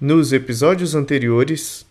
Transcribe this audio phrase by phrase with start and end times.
[0.00, 1.86] Nos episódios anteriores.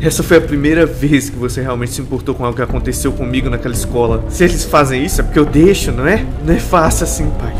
[0.00, 3.50] Essa foi a primeira vez que você realmente se importou com algo que aconteceu comigo
[3.50, 4.24] naquela escola.
[4.30, 6.24] Se eles fazem isso é porque eu deixo, não é?
[6.44, 7.52] Não é fácil assim, pai.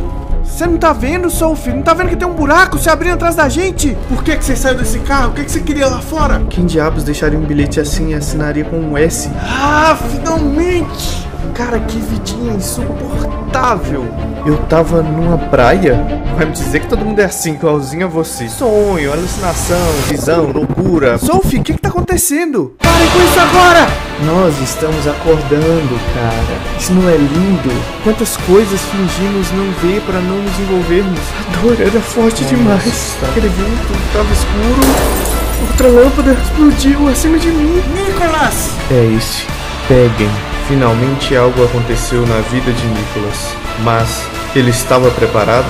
[0.45, 1.73] Você não tá vendo, Sophie?
[1.73, 3.97] Não tá vendo que tem um buraco se abrindo atrás da gente?
[4.09, 5.33] Por que, que você saiu desse carro?
[5.33, 6.41] O que, que você queria lá fora?
[6.49, 9.29] Quem diabos deixaria um bilhete assim e assinaria com um S?
[9.41, 11.27] Ah, finalmente!
[11.57, 14.05] Cara, que vidinha insuportável.
[14.45, 15.95] Eu tava numa praia.
[16.37, 18.47] Vai me dizer que todo mundo é assim, igualzinho a você.
[18.47, 21.17] Sonho, alucinação, visão, loucura.
[21.17, 22.77] Sophie, o que que tá acontecendo?
[22.79, 23.89] Parem com isso agora!
[24.27, 26.79] Nós estamos acordando, cara.
[26.79, 27.73] Isso não é lindo?
[28.05, 31.19] Quantas coisas fingimos não ver para não nos envolvermos?
[31.41, 32.55] A dor era forte Nossa.
[32.55, 33.17] demais.
[33.31, 35.71] Aquele vento tava escuro.
[35.71, 37.83] Outra lâmpada explodiu acima de mim.
[37.95, 38.73] Nicolas!
[38.91, 39.47] É esse.
[39.89, 40.56] Peguem.
[40.69, 43.55] Finalmente algo aconteceu na vida de Nicholas.
[43.85, 44.27] Mas
[44.57, 45.69] ele estava preparado?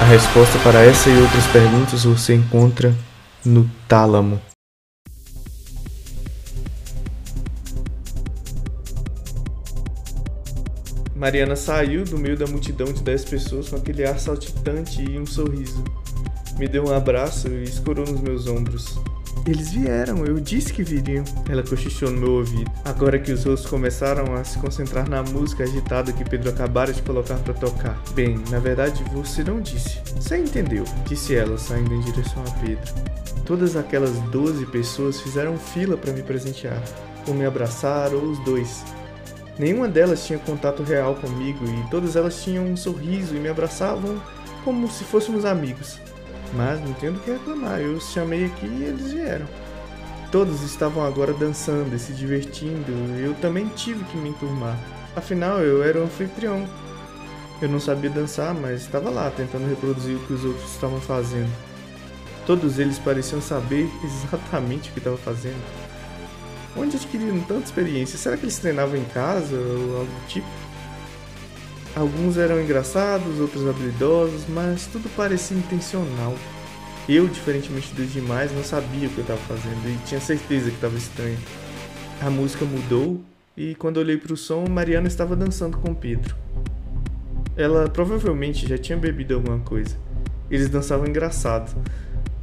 [0.00, 2.94] A resposta para essa e outras perguntas você encontra
[3.44, 4.40] no tálamo.
[11.14, 15.26] Mariana saiu do meio da multidão de dez pessoas com aquele ar saltitante e um
[15.26, 15.84] sorriso.
[16.58, 18.98] Me deu um abraço e escorou nos meus ombros.
[19.48, 21.24] Eles vieram, eu disse que viriam.
[21.48, 22.70] Ela cochichou no meu ouvido.
[22.84, 27.00] Agora que os rostos começaram a se concentrar na música agitada que Pedro acabara de
[27.00, 27.98] colocar para tocar.
[28.12, 30.00] Bem, na verdade você não disse.
[30.16, 32.92] Você entendeu, disse ela, saindo em direção a Pedro.
[33.46, 36.82] Todas aquelas doze pessoas fizeram fila para me presentear,
[37.26, 38.84] ou me abraçar, ou os dois.
[39.58, 44.20] Nenhuma delas tinha contato real comigo e todas elas tinham um sorriso e me abraçavam
[44.62, 45.98] como se fôssemos amigos.
[46.54, 49.46] Mas não tenho do que reclamar, eu chamei aqui e eles vieram.
[50.30, 54.78] Todos estavam agora dançando e se divertindo, eu também tive que me enturmar.
[55.16, 56.66] Afinal, eu era o anfitrião.
[57.60, 61.50] Eu não sabia dançar, mas estava lá tentando reproduzir o que os outros estavam fazendo.
[62.46, 65.62] Todos eles pareciam saber exatamente o que estava fazendo.
[66.76, 68.18] Onde adquiriram tanta experiência?
[68.18, 70.46] Será que eles treinavam em casa ou algo do tipo?
[71.98, 76.32] Alguns eram engraçados, outros habilidosos, mas tudo parecia intencional.
[77.08, 80.76] Eu, diferentemente dos demais, não sabia o que eu estava fazendo e tinha certeza que
[80.76, 81.36] estava estranho.
[82.22, 83.20] A música mudou
[83.56, 86.36] e quando olhei para o som, Mariana estava dançando com Pedro.
[87.56, 89.96] Ela provavelmente já tinha bebido alguma coisa.
[90.48, 91.76] Eles dançavam engraçado.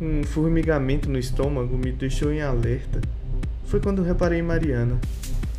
[0.02, 3.00] Um formigamento no estômago me deixou em alerta.
[3.68, 5.00] Foi quando reparei em Mariana.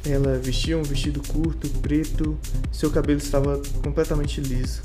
[0.09, 2.39] Ela vestia um vestido curto, preto,
[2.71, 4.81] seu cabelo estava completamente liso,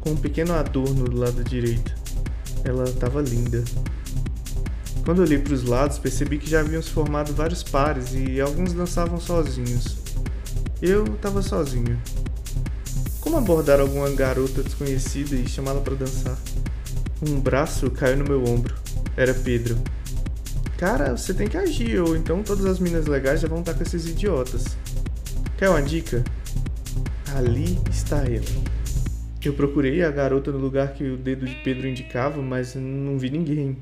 [0.00, 1.94] com um pequeno adorno do lado direito.
[2.64, 3.62] Ela estava linda.
[5.04, 8.72] Quando olhei para os lados, percebi que já haviam se formado vários pares e alguns
[8.72, 9.98] dançavam sozinhos.
[10.80, 12.00] Eu estava sozinho.
[13.20, 16.38] Como abordar alguma garota desconhecida e chamá-la para dançar?
[17.26, 18.74] Um braço caiu no meu ombro.
[19.14, 19.76] Era Pedro.
[20.78, 23.82] Cara, você tem que agir, ou então todas as minas legais já vão estar com
[23.82, 24.78] esses idiotas.
[25.58, 26.22] Quer uma dica?
[27.34, 28.44] Ali está ela.
[29.44, 33.28] Eu procurei a garota no lugar que o dedo de Pedro indicava, mas não vi
[33.28, 33.76] ninguém.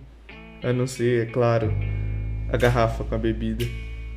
[0.64, 1.70] A não ser, é claro,
[2.50, 3.66] a garrafa com a bebida.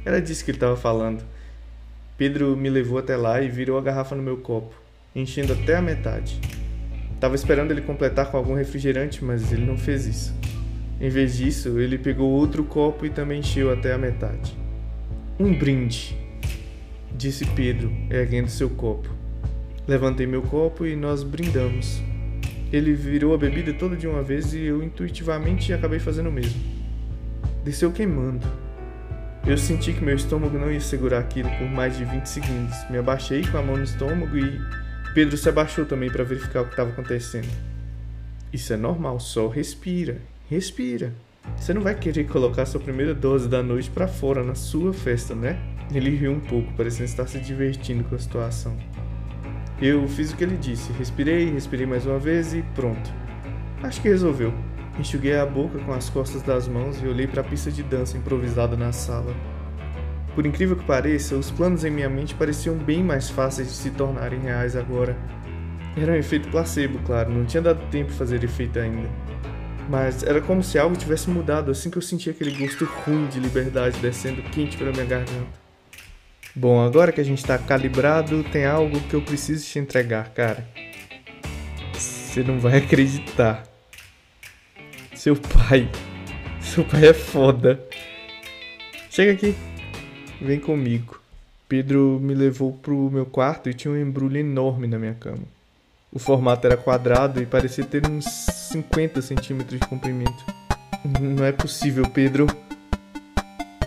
[0.05, 1.21] Era disso que ele estava falando.
[2.17, 4.73] Pedro me levou até lá e virou a garrafa no meu copo,
[5.13, 6.39] enchendo até a metade.
[7.19, 10.33] Tava esperando ele completar com algum refrigerante, mas ele não fez isso.
[10.99, 14.57] Em vez disso, ele pegou outro copo e também encheu até a metade.
[15.39, 16.17] Um brinde,
[17.15, 19.09] disse Pedro, erguendo seu copo.
[19.87, 22.01] Levantei meu copo e nós brindamos.
[22.71, 26.61] Ele virou a bebida toda de uma vez e eu intuitivamente acabei fazendo o mesmo.
[27.63, 28.45] Desceu queimando.
[29.47, 32.75] Eu senti que meu estômago não ia segurar aquilo por mais de 20 segundos.
[32.89, 34.59] Me abaixei com a mão no estômago e
[35.15, 37.49] Pedro se abaixou também para verificar o que estava acontecendo.
[38.53, 40.21] Isso é normal, só respira.
[40.49, 41.13] Respira.
[41.55, 45.35] Você não vai querer colocar sua primeira dose da noite para fora na sua festa,
[45.35, 45.59] né?
[45.93, 48.75] Ele riu um pouco, parecendo estar se divertindo com a situação.
[49.79, 53.13] Eu fiz o que ele disse, respirei, respirei mais uma vez e pronto.
[53.83, 54.51] Acho que resolveu.
[54.97, 58.17] Enxuguei a boca com as costas das mãos e olhei para a pista de dança
[58.17, 59.35] improvisada na sala.
[60.33, 63.91] Por incrível que pareça, os planos em minha mente pareciam bem mais fáceis de se
[63.91, 65.15] tornarem reais agora.
[65.95, 69.07] Era um efeito placebo, claro, não tinha dado tempo de fazer efeito ainda.
[69.89, 73.39] Mas era como se algo tivesse mudado assim que eu senti aquele gosto ruim de
[73.39, 75.59] liberdade descendo quente pela minha garganta.
[76.55, 80.67] Bom, agora que a gente tá calibrado, tem algo que eu preciso te entregar, cara.
[81.91, 83.63] Você não vai acreditar.
[85.15, 85.89] Seu pai.
[86.61, 87.83] Seu pai é foda.
[89.09, 89.55] Chega aqui.
[90.39, 91.19] Vem comigo.
[91.67, 95.58] Pedro me levou pro meu quarto e tinha um embrulho enorme na minha cama.
[96.11, 100.43] O formato era quadrado e parecia ter uns 50 centímetros de comprimento.
[101.19, 102.47] Não é possível, Pedro.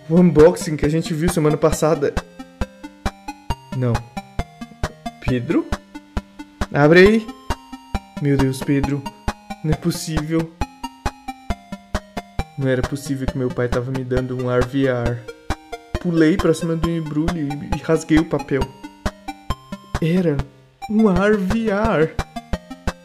[0.09, 2.15] O unboxing que a gente viu semana passada.
[3.77, 3.93] Não.
[5.21, 5.67] Pedro?
[6.73, 7.27] Abre aí.
[8.21, 9.03] Meu Deus, Pedro.
[9.65, 10.53] Não é possível.
[12.57, 15.19] Não era possível que meu pai tava me dando um RVR.
[16.01, 18.63] Pulei pra cima do embrulho e rasguei o papel.
[20.01, 20.37] Era
[20.90, 22.14] um RVR.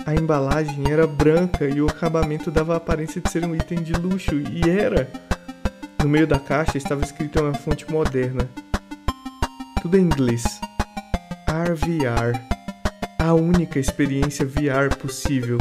[0.06, 3.94] A embalagem era branca e o acabamento dava a aparência de ser um item de
[3.94, 5.12] luxo, e era.
[6.02, 8.50] No meio da caixa estava escrito uma fonte moderna.
[9.82, 10.44] Tudo em inglês.
[11.48, 12.40] RVR.
[13.20, 15.58] A única experiência VR possível.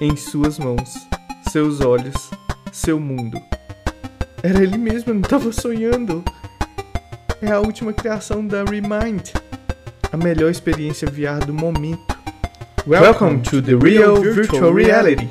[0.00, 0.94] Em suas mãos,
[1.50, 2.30] seus olhos,
[2.72, 3.40] seu mundo.
[4.42, 6.24] Era ele mesmo, eu não estava sonhando.
[7.40, 9.30] É a última criação da Remind.
[10.14, 12.16] A melhor experiência VR do momento.
[12.86, 15.28] Welcome to the real virtual reality.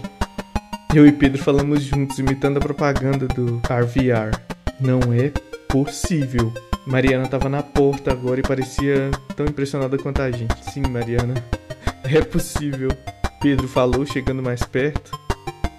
[0.93, 4.37] Eu e Pedro falamos juntos imitando a propaganda do RVR.
[4.81, 5.31] Não é
[5.69, 6.51] possível.
[6.85, 10.53] Mariana estava na porta agora e parecia tão impressionada quanto a gente.
[10.69, 11.33] Sim, Mariana.
[12.03, 12.89] É possível.
[13.41, 15.17] Pedro falou, chegando mais perto.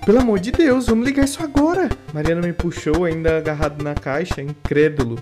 [0.06, 1.90] Pelo amor de Deus, vamos ligar isso agora.
[2.14, 5.18] Mariana me puxou, ainda agarrado na caixa, incrédulo.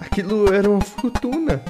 [0.00, 1.62] Aquilo era uma fortuna.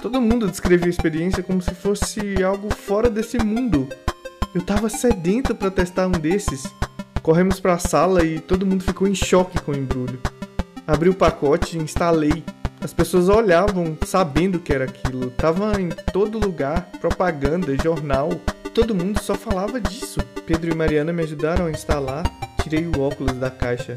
[0.00, 3.88] Todo mundo descrevia a experiência como se fosse algo fora desse mundo.
[4.54, 6.72] Eu tava sedento para testar um desses.
[7.20, 10.20] Corremos para a sala e todo mundo ficou em choque com o embrulho.
[10.86, 12.44] Abri o pacote e instalei.
[12.80, 15.30] As pessoas olhavam sabendo que era aquilo.
[15.30, 18.30] Tava em todo lugar, propaganda, jornal.
[18.72, 20.20] Todo mundo só falava disso.
[20.46, 22.22] Pedro e Mariana me ajudaram a instalar.
[22.62, 23.94] Tirei o óculos da caixa.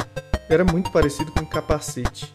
[0.50, 2.33] Era muito parecido com um capacete.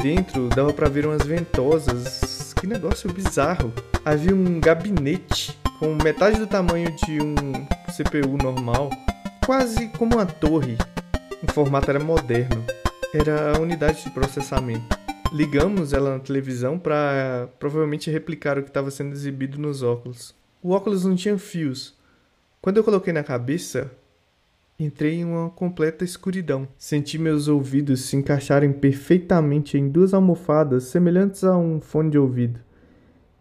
[0.00, 2.39] Dentro dava para ver umas ventosas.
[2.60, 3.72] Que negócio bizarro.
[4.04, 7.34] Havia um gabinete com metade do tamanho de um
[7.86, 8.90] CPU normal,
[9.44, 10.76] quase como uma torre.
[11.42, 12.62] O formato era moderno
[13.12, 14.96] era a unidade de processamento.
[15.32, 20.34] Ligamos ela na televisão para provavelmente replicar o que estava sendo exibido nos óculos.
[20.62, 21.96] O óculos não tinha fios.
[22.60, 23.90] Quando eu coloquei na cabeça,
[24.84, 26.66] entrei em uma completa escuridão.
[26.78, 32.58] Senti meus ouvidos se encaixarem perfeitamente em duas almofadas semelhantes a um fone de ouvido.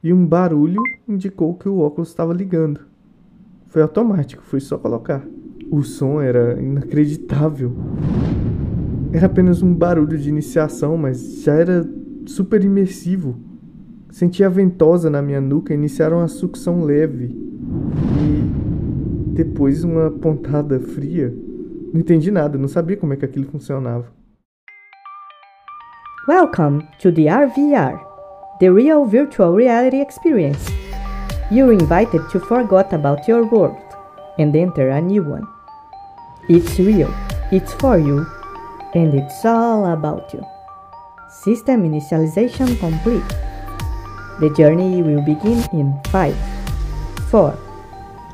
[0.04, 2.82] E um barulho indicou que o óculos estava ligando.
[3.68, 5.26] Foi automático, foi só colocar.
[5.72, 7.74] O som era inacreditável.
[9.14, 11.90] Era apenas um barulho de iniciação, mas já era
[12.26, 13.40] super imersivo.
[14.10, 17.49] Senti a ventosa na minha nuca iniciaram a sucção leve.
[19.40, 21.34] Depois uma pontada fria.
[21.94, 24.08] Não entendi nada, não sabia como é que aquilo funcionava.
[26.28, 27.98] Welcome to the RVR,
[28.60, 30.70] the real virtual reality experience.
[31.50, 33.78] You're invited to forget about your world
[34.38, 35.48] and enter a new one.
[36.50, 37.10] It's real,
[37.50, 38.26] it's for you,
[38.94, 40.44] and it's all about you.
[41.30, 43.24] System initialization complete.
[44.42, 46.36] The journey will begin in 5,
[47.32, 47.58] 4,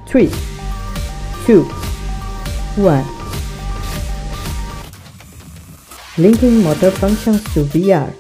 [0.08, 0.55] 3,
[1.48, 1.64] 2,
[2.76, 3.06] 1.
[6.18, 8.12] Linking motor functions to VR.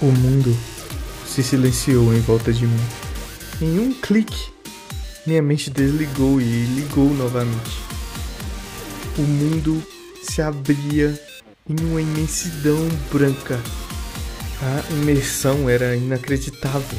[0.00, 0.56] O mundo
[1.26, 2.80] se silenciou em volta de mim.
[3.60, 4.50] Em um clique,
[5.26, 7.78] minha mente desligou e ligou novamente.
[9.18, 9.82] O mundo
[10.22, 11.20] se abria
[11.68, 12.78] em uma imensidão
[13.12, 13.60] branca.
[14.62, 16.98] A imersão era inacreditável.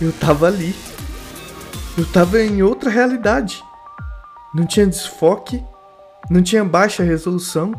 [0.00, 0.74] Eu tava ali.
[1.98, 3.62] Eu tava em outra realidade.
[4.54, 5.62] Não tinha desfoque,
[6.28, 7.72] não tinha baixa resolução,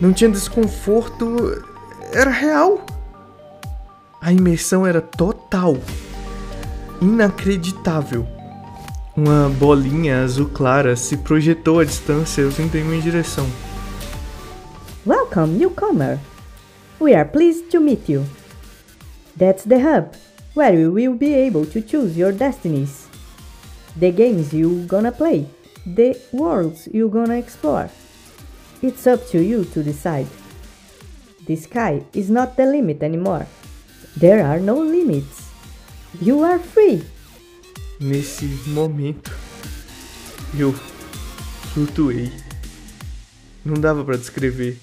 [0.00, 1.64] não tinha desconforto,
[2.12, 2.84] era real.
[4.20, 5.76] A imersão era total,
[7.00, 8.26] inacreditável.
[9.16, 13.46] Uma bolinha azul clara se projetou à distância vindo em minha direção.
[15.06, 16.18] Welcome, newcomer.
[17.00, 18.24] We are pleased to meet you.
[19.36, 20.10] That's the hub,
[20.54, 23.09] where you will be able to choose your destinies.
[23.98, 25.46] The games you gonna play,
[25.84, 27.90] the worlds you gonna explore.
[28.82, 30.28] It's up to you to decide.
[31.46, 33.46] The sky is not the limit anymore.
[34.16, 35.50] There are no limits.
[36.20, 37.04] You are free.
[38.00, 39.30] Nesse momento,
[40.56, 40.72] eu
[41.74, 42.32] flutuei.
[43.64, 44.78] Não dava para descrever.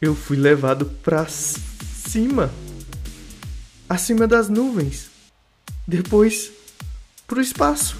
[0.00, 2.50] Eu fui levado para cima,
[3.88, 5.08] acima das nuvens,
[5.86, 6.50] depois
[7.26, 7.96] pro espaço.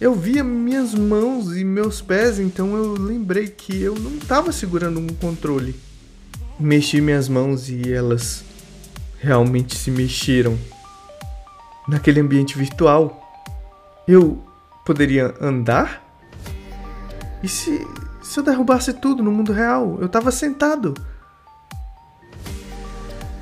[0.00, 5.00] Eu via minhas mãos e meus pés, então eu lembrei que eu não estava segurando
[5.00, 5.74] um controle.
[6.58, 8.44] Mexi minhas mãos e elas
[9.18, 10.56] realmente se mexeram
[11.88, 13.20] naquele ambiente virtual,
[14.06, 14.40] eu
[14.84, 16.04] poderia andar?
[17.42, 17.84] E se,
[18.22, 19.98] se eu derrubasse tudo no mundo real?
[20.00, 20.94] Eu tava sentado.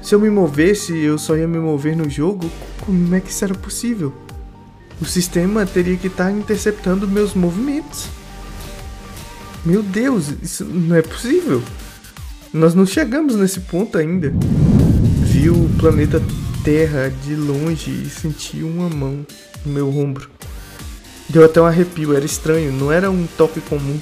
[0.01, 2.51] Se eu me movesse, eu só ia me mover no jogo?
[2.85, 4.15] Como é que isso era possível?
[5.01, 8.07] O sistema teria que estar interceptando meus movimentos.
[9.65, 11.63] Meu Deus, isso não é possível.
[12.53, 14.33] Nós não chegamos nesse ponto ainda.
[15.25, 16.23] Vi o planeta
[16.65, 19.25] Terra de longe e senti uma mão
[19.65, 20.29] no meu ombro.
[21.29, 24.01] Deu até um arrepio, era estranho, não era um toque comum.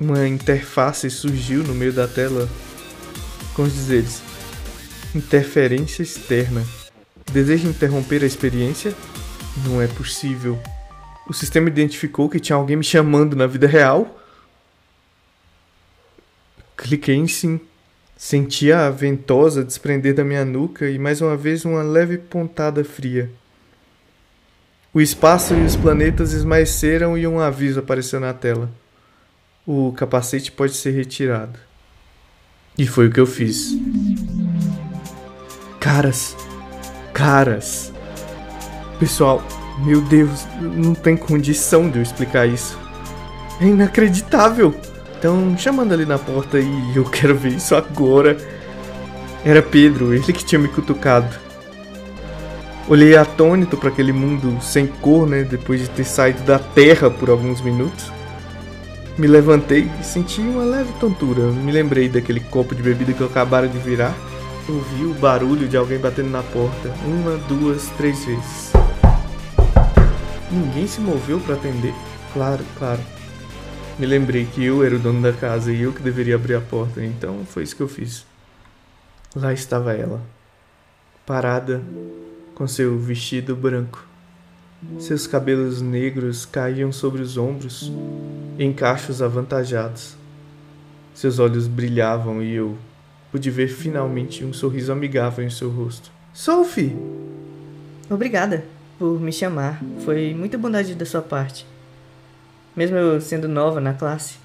[0.00, 2.48] Uma interface surgiu no meio da tela
[3.54, 4.22] com os dizeres:
[5.14, 6.64] Interferência externa.
[7.32, 8.94] Deseja interromper a experiência?
[9.56, 10.58] Não é possível.
[11.28, 14.18] O sistema identificou que tinha alguém me chamando na vida real?
[16.76, 17.60] Cliquei em sim.
[18.16, 23.30] Senti a ventosa desprender da minha nuca e mais uma vez uma leve pontada fria.
[24.94, 28.70] O espaço e os planetas esmaeceram e um aviso apareceu na tela.
[29.66, 31.58] O capacete pode ser retirado.
[32.76, 33.76] E foi o que eu fiz.
[35.80, 36.36] Caras.
[37.12, 37.91] Caras.
[39.02, 39.42] Pessoal,
[39.78, 42.78] meu Deus, não tem condição de eu explicar isso.
[43.60, 44.72] É inacreditável.
[45.18, 48.36] Então, chamando ali na porta e eu quero ver isso agora.
[49.44, 51.34] Era Pedro, ele que tinha me cutucado.
[52.88, 57.28] Olhei atônito para aquele mundo sem cor, né, depois de ter saído da terra por
[57.28, 58.12] alguns minutos.
[59.18, 61.42] Me levantei e senti uma leve tontura.
[61.50, 64.14] Me lembrei daquele copo de bebida que eu acabara de virar.
[64.68, 68.81] Ouvi o barulho de alguém batendo na porta, uma, duas, três vezes.
[70.52, 71.94] Ninguém se moveu para atender?
[72.34, 73.00] Claro, claro.
[73.98, 76.60] Me lembrei que eu era o dono da casa e eu que deveria abrir a
[76.60, 78.26] porta, então foi isso que eu fiz.
[79.34, 80.20] Lá estava ela,
[81.24, 81.82] parada,
[82.54, 84.06] com seu vestido branco.
[84.98, 87.90] Seus cabelos negros caíam sobre os ombros,
[88.58, 90.16] em cachos avantajados.
[91.14, 92.76] Seus olhos brilhavam e eu
[93.30, 96.10] pude ver finalmente um sorriso amigável em seu rosto.
[96.34, 96.94] Sophie!
[98.10, 99.82] Obrigada por me chamar.
[100.04, 101.66] Foi muita bondade da sua parte
[102.74, 104.36] mesmo eu sendo nova na classe.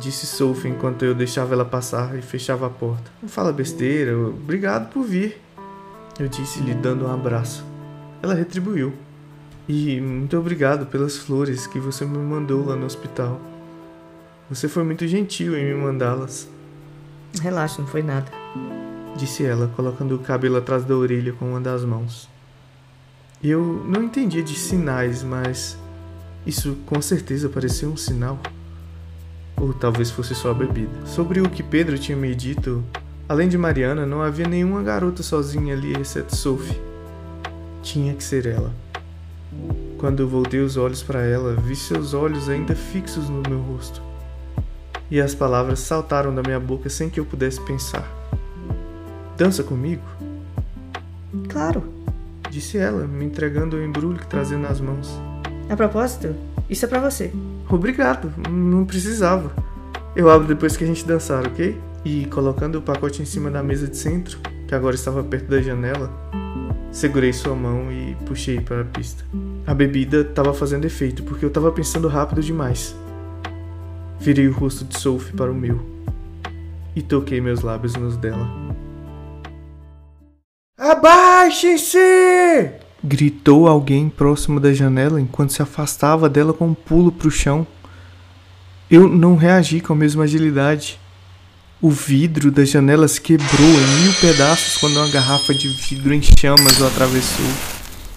[0.00, 3.10] Disse Sophie enquanto eu deixava ela passar e fechava a porta.
[3.22, 5.40] Não fala besteira, obrigado por vir.
[6.18, 7.64] Eu disse lhe dando um abraço.
[8.22, 8.92] Ela retribuiu.
[9.68, 13.40] E muito obrigado pelas flores que você me mandou lá no hospital.
[14.48, 16.48] Você foi muito gentil em me mandá-las.
[17.40, 18.30] Relaxa, não foi nada.
[19.16, 22.28] Disse ela, colocando o cabelo atrás da orelha com uma das mãos.
[23.42, 25.76] Eu não entendia de sinais, mas
[26.46, 28.38] isso com certeza parecia um sinal.
[29.56, 31.06] Ou talvez fosse só a bebida.
[31.06, 32.82] Sobre o que Pedro tinha me dito,
[33.28, 36.80] além de Mariana, não havia nenhuma garota sozinha ali exceto Sophie.
[37.82, 38.72] Tinha que ser ela.
[39.98, 44.02] Quando voltei os olhos para ela, vi seus olhos ainda fixos no meu rosto.
[45.10, 48.06] E as palavras saltaram da minha boca sem que eu pudesse pensar.
[49.36, 50.02] Dança comigo?
[51.48, 51.95] Claro,
[52.56, 55.20] disse ela, me entregando o embrulho que trazia nas mãos.
[55.68, 56.34] A propósito,
[56.70, 57.30] isso é para você.
[57.68, 59.52] Obrigado, não precisava.
[60.14, 61.78] Eu abro depois que a gente dançar, ok?
[62.02, 65.60] E colocando o pacote em cima da mesa de centro, que agora estava perto da
[65.60, 66.10] janela,
[66.90, 69.22] segurei sua mão e puxei para a pista.
[69.66, 72.96] A bebida estava fazendo efeito porque eu estava pensando rápido demais.
[74.18, 75.78] Virei o rosto de Sophie para o meu
[76.94, 78.65] e toquei meus lábios nos dela.
[80.96, 82.70] Abaixem-se!
[83.04, 87.66] Gritou alguém próximo da janela enquanto se afastava dela com um pulo para o chão.
[88.90, 90.98] Eu não reagi com a mesma agilidade.
[91.82, 96.80] O vidro das janelas quebrou em mil pedaços quando uma garrafa de vidro em chamas
[96.80, 97.46] o atravessou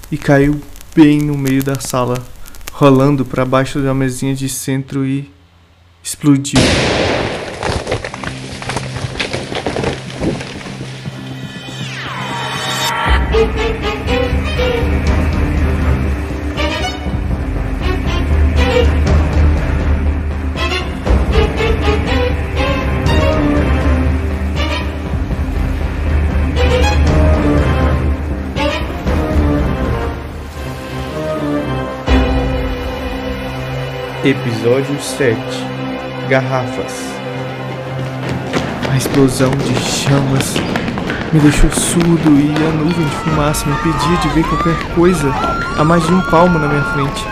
[0.10, 0.62] e caiu
[0.96, 2.24] bem no meio da sala,
[2.72, 5.30] rolando para baixo da mesinha de centro e
[6.02, 6.62] explodiu.
[34.24, 35.38] Episódio 7
[36.28, 37.06] Garrafas
[38.92, 40.56] A explosão de chamas
[41.32, 45.32] me deixou surdo e a nuvem de fumaça me impedia de ver qualquer coisa
[45.78, 47.26] a mais de um palmo na minha frente.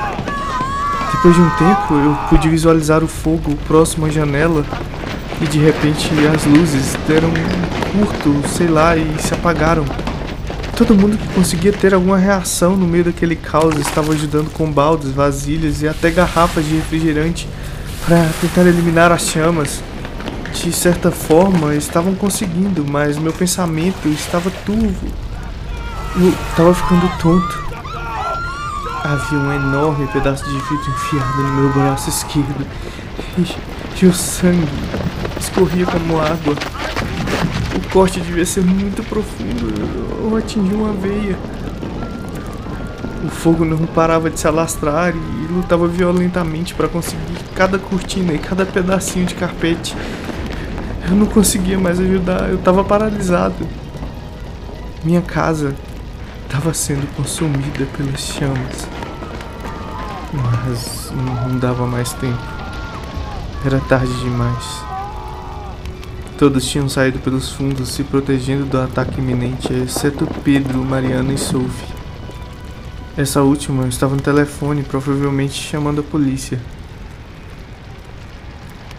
[1.12, 4.63] Depois de um tempo, eu pude visualizar o fogo próximo à janela
[5.41, 9.84] e de repente as luzes deram um curto, sei lá, e se apagaram.
[10.77, 15.10] Todo mundo que conseguia ter alguma reação no meio daquele caos estava ajudando com baldes,
[15.10, 17.50] vasilhas e até garrafas de refrigerante
[18.05, 19.81] para tentar eliminar as chamas.
[20.53, 25.07] De certa forma, estavam conseguindo, mas meu pensamento estava turvo.
[26.15, 27.65] Eu estava ficando tonto.
[29.03, 32.67] Havia um enorme pedaço de vidro enfiado no meu braço esquerdo
[33.36, 34.67] e, e o sangue
[35.39, 36.55] escorria como água.
[37.77, 41.38] O corte devia ser muito profundo ou atingiu uma veia.
[43.24, 48.39] O fogo não parava de se alastrar e lutava violentamente para conseguir cada cortina e
[48.39, 49.96] cada pedacinho de carpete.
[51.07, 53.67] Eu não conseguia mais ajudar, eu estava paralisado.
[55.03, 55.75] Minha casa
[56.48, 58.88] estava sendo consumida pelas chamas.
[60.34, 62.41] Mas não dava mais tempo.
[63.63, 64.87] Era tarde demais.
[66.38, 71.88] Todos tinham saído pelos fundos, se protegendo do ataque iminente, exceto Pedro, Mariana e Sophie.
[73.17, 76.60] Essa última estava no telefone, provavelmente chamando a polícia.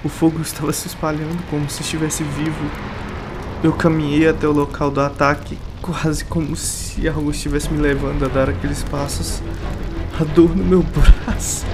[0.02, 2.68] O fogo estava se espalhando como se estivesse vivo.
[3.62, 8.28] Eu caminhei até o local do ataque, quase como se algo estivesse me levando a
[8.28, 9.40] dar aqueles passos.
[10.20, 11.64] A dor no meu braço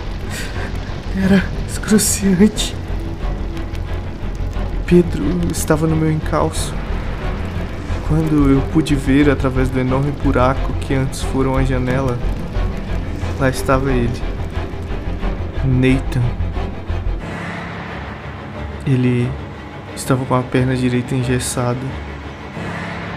[1.16, 2.83] era excruciante.
[4.86, 6.74] Pedro estava no meu encalço.
[8.06, 12.18] Quando eu pude ver através do enorme buraco que antes foram a janela,
[13.40, 14.22] lá estava ele.
[15.64, 16.22] Nathan.
[18.86, 19.30] Ele
[19.96, 21.80] estava com a perna direita engessada,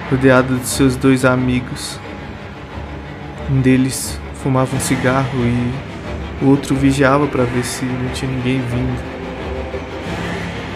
[0.09, 1.99] rodeado de seus dois amigos.
[3.51, 8.61] Um deles fumava um cigarro e o outro vigiava para ver se não tinha ninguém
[8.61, 9.26] vindo.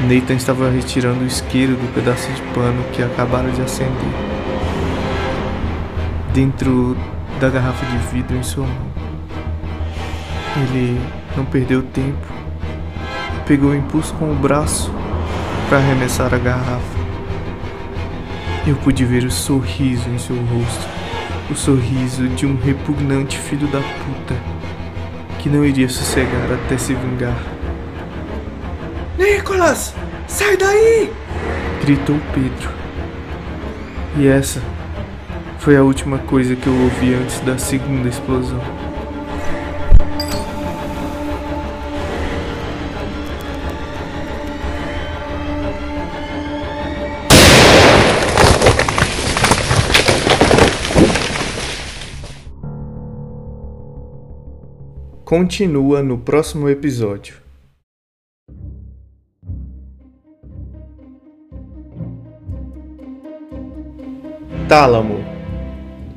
[0.08, 3.91] Nathan estava retirando o isqueiro do pedaço de pano que acabaram de acender.
[6.34, 6.98] Dentro
[7.39, 8.91] da garrafa de vidro em sua mão.
[10.58, 11.00] Ele
[11.38, 12.27] não perdeu tempo.
[13.46, 14.91] Pegou o impulso com o braço
[15.70, 17.01] para arremessar a garrafa.
[18.66, 20.87] Eu pude ver o sorriso em seu rosto.
[21.50, 24.35] O sorriso de um repugnante filho da puta
[25.40, 27.60] que não iria sossegar até se vingar.
[29.22, 29.94] Nicolas!
[30.27, 31.14] Sai daí!
[31.84, 32.72] gritou Pedro.
[34.18, 34.60] E essa
[35.60, 38.60] foi a última coisa que eu ouvi antes da segunda explosão.
[55.24, 57.50] Continua no próximo episódio.
[64.72, 65.20] Tálamo.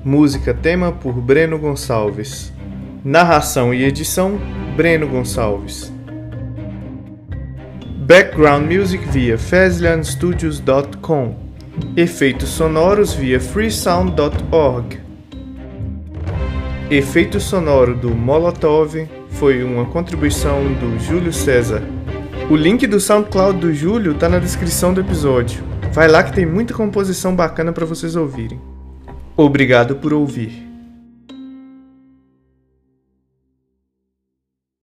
[0.04, 2.52] Música tema por Breno Gonçalves.
[3.04, 4.38] Narração e edição
[4.76, 5.92] Breno Gonçalves.
[8.06, 11.34] Background music via FazlianStudios.com.
[11.96, 15.00] Efeitos sonoros via freesound.org.
[16.88, 21.82] Efeito sonoro do Molotov foi uma contribuição do Júlio César.
[22.48, 25.73] O link do SoundCloud do Júlio está na descrição do episódio.
[25.94, 28.60] Vai lá que tem muita composição bacana para vocês ouvirem.
[29.36, 30.63] Obrigado por ouvir.